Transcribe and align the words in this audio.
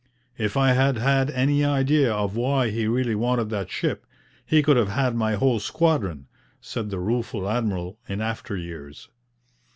'If 0.35 0.57
I 0.57 0.71
had 0.73 0.97
had 0.97 1.29
any 1.29 1.63
idea 1.63 2.11
of 2.11 2.35
why 2.35 2.71
he 2.71 2.87
really 2.87 3.13
wanted 3.13 3.51
that 3.51 3.69
ship, 3.69 4.07
he 4.43 4.63
could 4.63 4.75
have 4.75 4.87
had 4.87 5.13
my 5.15 5.35
whole 5.35 5.59
squadron,' 5.59 6.25
said 6.59 6.89
the 6.89 6.97
rueful 6.97 7.47
admiral 7.47 7.99
in 8.09 8.19
after 8.19 8.57
years. 8.57 9.09